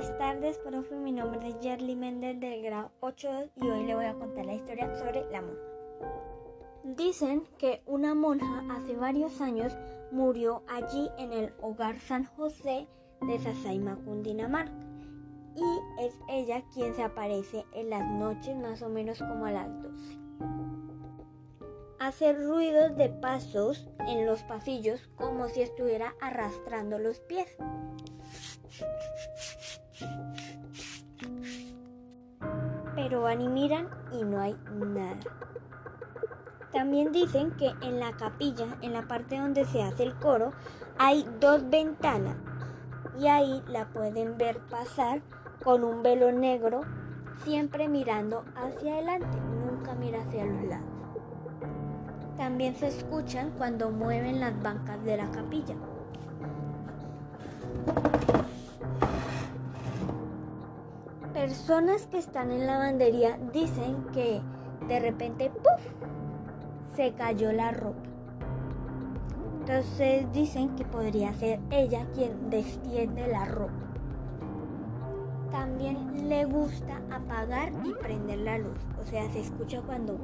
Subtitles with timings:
[0.00, 0.94] tardes, profe.
[0.94, 4.54] Mi nombre es Yerly Méndez del grado 8 y hoy le voy a contar la
[4.54, 5.60] historia sobre la monja.
[6.84, 9.76] Dicen que una monja hace varios años
[10.10, 12.88] murió allí en el hogar San José
[13.20, 14.72] de Sasaima, Cundinamarca.
[15.54, 19.82] Y es ella quien se aparece en las noches más o menos como a las
[19.82, 20.18] 12.
[21.98, 27.56] Hace ruidos de pasos en los pasillos como si estuviera arrastrando los pies.
[33.12, 35.18] Pero van y miran y no hay nada.
[36.72, 40.54] También dicen que en la capilla, en la parte donde se hace el coro,
[40.96, 42.38] hay dos ventanas
[43.20, 45.20] y ahí la pueden ver pasar
[45.62, 46.80] con un velo negro,
[47.44, 50.86] siempre mirando hacia adelante, nunca mira hacia los lados.
[52.38, 55.74] También se escuchan cuando mueven las bancas de la capilla.
[61.32, 64.42] Personas que están en la lavandería dicen que
[64.86, 65.80] de repente ¡puf!
[66.94, 68.02] se cayó la ropa.
[69.60, 73.72] Entonces dicen que podría ser ella quien destiende la ropa.
[75.50, 78.78] También le gusta apagar y prender la luz.
[79.00, 80.18] O sea, se escucha cuando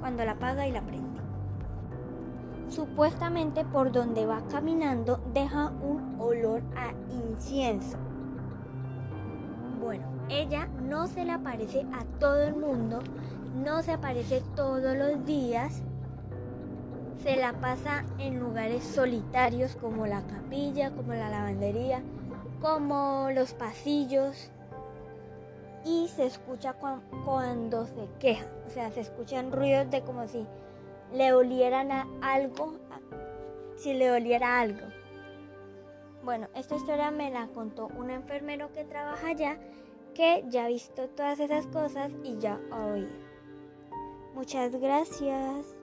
[0.00, 1.21] cuando la apaga y la prende.
[2.72, 7.98] Supuestamente por donde va caminando deja un olor a incienso.
[9.78, 13.00] Bueno, ella no se le aparece a todo el mundo,
[13.62, 15.82] no se aparece todos los días,
[17.22, 22.00] se la pasa en lugares solitarios como la capilla, como la lavandería,
[22.62, 24.50] como los pasillos
[25.84, 26.74] y se escucha
[27.26, 30.46] cuando se queja, o sea, se escuchan ruidos de como si
[31.14, 31.90] le olieran
[32.22, 32.74] algo,
[33.76, 34.86] si le oliera algo.
[36.24, 39.58] Bueno, esta historia me la contó un enfermero que trabaja allá
[40.14, 43.10] que ya ha visto todas esas cosas y ya ha oído.
[44.34, 45.81] Muchas gracias.